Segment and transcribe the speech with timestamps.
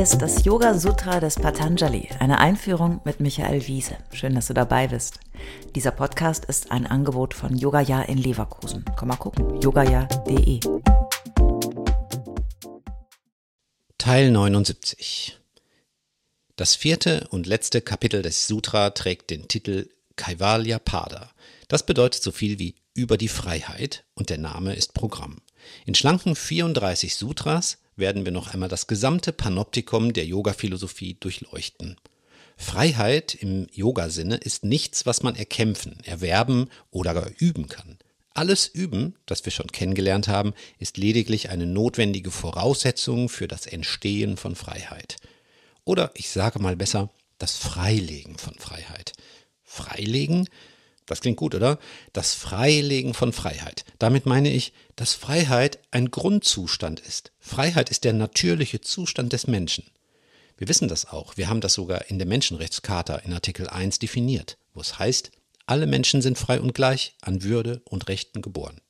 [0.00, 3.98] Ist das Yoga Sutra des Patanjali, eine Einführung mit Michael Wiese.
[4.14, 5.20] Schön, dass du dabei bist.
[5.74, 8.82] Dieser Podcast ist ein Angebot von Yogaya in Leverkusen.
[8.96, 10.60] Komm mal gucken, yogaya.de.
[13.98, 15.38] Teil 79
[16.56, 21.30] Das vierte und letzte Kapitel des Sutra trägt den Titel Kaivalya Pada.
[21.68, 25.42] Das bedeutet so viel wie über die Freiheit und der Name ist Programm.
[25.84, 31.96] In schlanken 34 Sutras werden wir noch einmal das gesamte Panoptikum der Yoga-Philosophie durchleuchten.
[32.56, 37.98] Freiheit im Yoga-Sinne ist nichts, was man erkämpfen, erwerben oder gar üben kann.
[38.34, 44.36] Alles Üben, das wir schon kennengelernt haben, ist lediglich eine notwendige Voraussetzung für das Entstehen
[44.36, 45.16] von Freiheit.
[45.84, 49.12] Oder ich sage mal besser, das Freilegen von Freiheit.
[49.64, 50.48] Freilegen
[51.10, 51.78] das klingt gut, oder?
[52.12, 53.84] Das Freilegen von Freiheit.
[53.98, 57.32] Damit meine ich, dass Freiheit ein Grundzustand ist.
[57.40, 59.84] Freiheit ist der natürliche Zustand des Menschen.
[60.56, 61.36] Wir wissen das auch.
[61.36, 65.32] Wir haben das sogar in der Menschenrechtscharta in Artikel 1 definiert, wo es heißt,
[65.66, 68.80] alle Menschen sind frei und gleich, an Würde und Rechten geboren.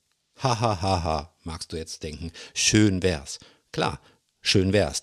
[0.42, 2.32] Ha, ha, ha, ha, magst du jetzt denken.
[2.54, 3.38] Schön wär's.
[3.72, 4.00] Klar,
[4.42, 5.02] schön wär's.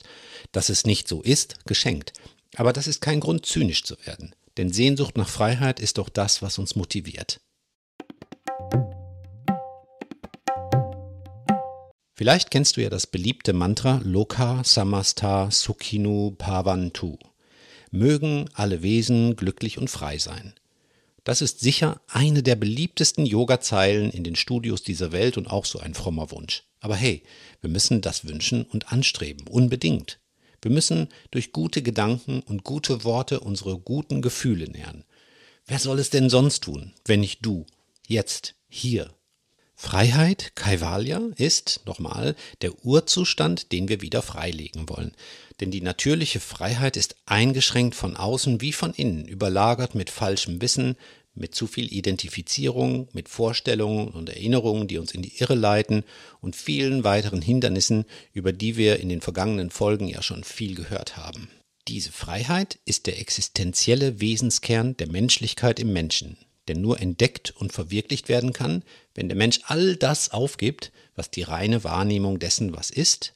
[0.52, 2.14] Dass es nicht so ist, geschenkt.
[2.56, 4.36] Aber das ist kein Grund, zynisch zu werden.
[4.58, 7.39] Denn Sehnsucht nach Freiheit ist doch das, was uns motiviert.
[12.16, 17.17] Vielleicht kennst du ja das beliebte Mantra Loka Samasta Sukhinu Pavantu.
[17.91, 20.55] Mögen alle Wesen glücklich und frei sein.
[21.23, 25.78] Das ist sicher eine der beliebtesten Yoga-Zeilen in den Studios dieser Welt und auch so
[25.78, 26.63] ein frommer Wunsch.
[26.80, 27.22] Aber hey,
[27.61, 30.19] wir müssen das wünschen und anstreben, unbedingt.
[30.61, 35.03] Wir müssen durch gute Gedanken und gute Worte unsere guten Gefühle nähern.
[35.66, 37.66] Wer soll es denn sonst tun, wenn nicht du,
[38.08, 39.13] jetzt, hier?
[39.80, 45.11] Freiheit, Kaivalya, ist, nochmal, der Urzustand, den wir wieder freilegen wollen.
[45.59, 50.97] Denn die natürliche Freiheit ist eingeschränkt von außen wie von innen, überlagert mit falschem Wissen,
[51.38, 56.03] mit zu viel Identifizierung, mit Vorstellungen und Erinnerungen, die uns in die Irre leiten
[56.42, 61.18] und vielen weiteren Hindernissen, über die wir in den vergangenen Folgen ja schon viel gehört
[61.18, 61.50] haben.
[61.88, 66.38] Diese Freiheit ist der existenzielle Wesenskern der Menschlichkeit im Menschen,
[66.68, 68.84] der nur entdeckt und verwirklicht werden kann,
[69.16, 73.34] wenn der Mensch all das aufgibt, was die reine Wahrnehmung dessen, was ist,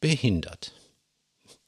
[0.00, 0.72] behindert.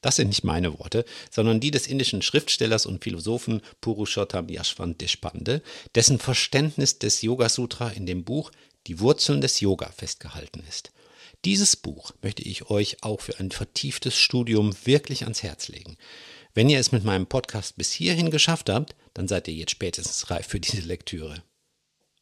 [0.06, 5.62] Das sind nicht meine Worte, sondern die des indischen Schriftstellers und Philosophen Purushottam Yashwant Deshpande,
[5.96, 8.52] dessen Verständnis des Yoga Sutra in dem Buch
[8.86, 10.92] Die Wurzeln des Yoga festgehalten ist.
[11.44, 15.96] Dieses Buch möchte ich euch auch für ein vertieftes Studium wirklich ans Herz legen.
[16.54, 20.30] Wenn ihr es mit meinem Podcast bis hierhin geschafft habt, dann seid ihr jetzt spätestens
[20.30, 21.42] reif für diese Lektüre.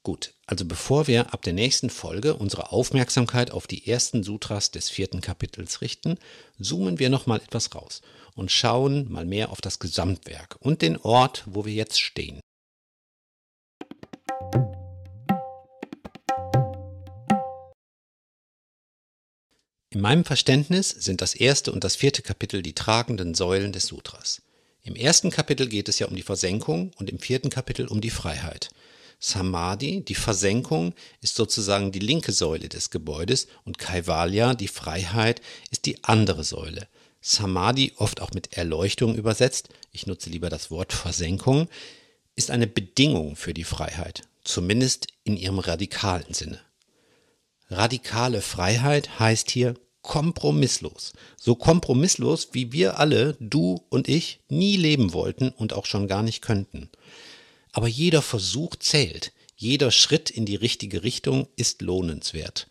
[0.05, 4.91] Gut, also bevor wir ab der nächsten Folge unsere Aufmerksamkeit auf die ersten Sutras des
[4.91, 6.19] vierten Kapitels richten,
[6.61, 8.03] zoomen wir nochmal etwas raus
[8.35, 12.39] und schauen mal mehr auf das Gesamtwerk und den Ort, wo wir jetzt stehen.
[19.89, 24.43] In meinem Verständnis sind das erste und das vierte Kapitel die tragenden Säulen des Sutras.
[24.83, 28.11] Im ersten Kapitel geht es ja um die Versenkung und im vierten Kapitel um die
[28.11, 28.69] Freiheit.
[29.27, 30.93] Samadhi, die Versenkung,
[31.23, 35.41] ist sozusagen die linke Säule des Gebäudes und Kaivalya, die Freiheit,
[35.71, 36.89] ist die andere Säule.
[37.23, 41.69] Samadhi, oft auch mit Erleuchtung übersetzt, ich nutze lieber das Wort Versenkung,
[42.37, 46.61] ist eine Bedingung für die Freiheit, zumindest in ihrem radikalen Sinne.
[47.71, 51.15] Radikale Freiheit heißt hier kompromisslos.
[51.39, 56.23] So kompromisslos, wie wir alle, du und ich, nie leben wollten und auch schon gar
[56.23, 56.91] nicht könnten.
[57.75, 59.33] Aber jeder Versuch zählt.
[59.57, 62.69] Jeder Schritt in die richtige Richtung ist lohnenswert.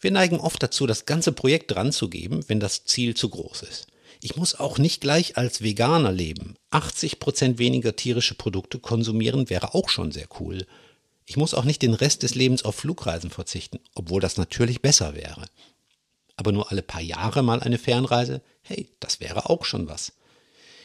[0.00, 3.88] Wir neigen oft dazu, das ganze Projekt dranzugeben, wenn das Ziel zu groß ist.
[4.20, 6.56] Ich muss auch nicht gleich als Veganer leben.
[6.70, 10.66] 80 Prozent weniger tierische Produkte konsumieren wäre auch schon sehr cool.
[11.24, 15.14] Ich muss auch nicht den Rest des Lebens auf Flugreisen verzichten, obwohl das natürlich besser
[15.14, 15.46] wäre.
[16.36, 20.12] Aber nur alle paar Jahre mal eine Fernreise, hey, das wäre auch schon was.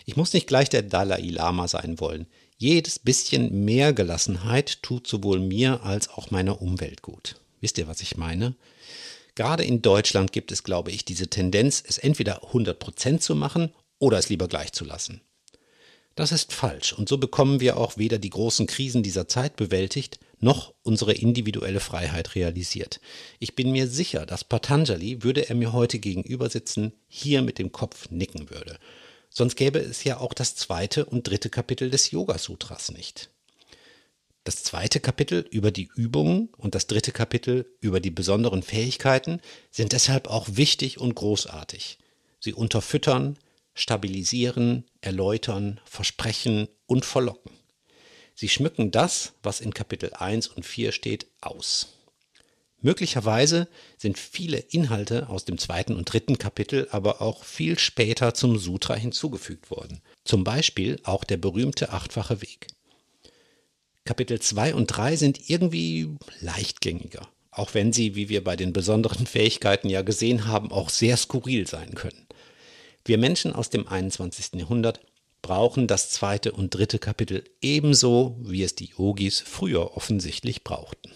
[0.06, 2.28] Ich muss nicht gleich der Dalai Lama sein wollen.
[2.64, 7.36] Jedes bisschen mehr Gelassenheit tut sowohl mir als auch meiner Umwelt gut.
[7.60, 8.56] Wisst ihr, was ich meine?
[9.36, 14.18] Gerade in Deutschland gibt es, glaube ich, diese Tendenz, es entweder 100% zu machen oder
[14.18, 15.20] es lieber gleich zu lassen.
[16.16, 20.22] Das ist falsch und so bekommen wir auch weder die großen Krisen dieser Zeit bewältigt,
[20.40, 23.02] noch unsere individuelle Freiheit realisiert.
[23.40, 27.74] Ich bin mir sicher, dass Patanjali, würde er mir heute gegenüber sitzen, hier mit dem
[27.74, 28.80] Kopf nicken würde.
[29.36, 33.32] Sonst gäbe es ja auch das zweite und dritte Kapitel des Yoga Sutras nicht.
[34.44, 39.42] Das zweite Kapitel über die Übungen und das dritte Kapitel über die besonderen Fähigkeiten
[39.72, 41.98] sind deshalb auch wichtig und großartig.
[42.40, 43.40] Sie unterfüttern,
[43.74, 47.52] stabilisieren, erläutern, versprechen und verlocken.
[48.36, 51.88] Sie schmücken das, was in Kapitel 1 und 4 steht, aus.
[52.84, 58.60] Möglicherweise sind viele Inhalte aus dem zweiten und dritten Kapitel aber auch viel später zum
[58.60, 60.02] Sutra hinzugefügt worden.
[60.26, 62.68] Zum Beispiel auch der berühmte achtfache Weg.
[64.04, 66.10] Kapitel 2 und 3 sind irgendwie
[66.42, 71.16] leichtgängiger, auch wenn sie, wie wir bei den besonderen Fähigkeiten ja gesehen haben, auch sehr
[71.16, 72.28] skurril sein können.
[73.06, 74.60] Wir Menschen aus dem 21.
[74.60, 75.00] Jahrhundert
[75.42, 81.14] brauchen das zweite und dritte Kapitel ebenso, wie es die Yogis früher offensichtlich brauchten.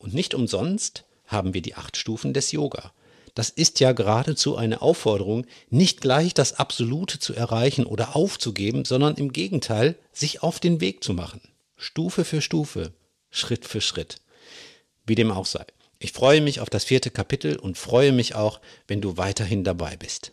[0.00, 2.92] Und nicht umsonst haben wir die acht Stufen des Yoga.
[3.34, 9.14] Das ist ja geradezu eine Aufforderung, nicht gleich das Absolute zu erreichen oder aufzugeben, sondern
[9.16, 11.40] im Gegenteil, sich auf den Weg zu machen.
[11.76, 12.92] Stufe für Stufe,
[13.30, 14.16] Schritt für Schritt.
[15.06, 15.64] Wie dem auch sei.
[15.98, 19.96] Ich freue mich auf das vierte Kapitel und freue mich auch, wenn du weiterhin dabei
[19.96, 20.32] bist.